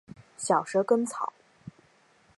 [0.35, 1.31] 小蛇根草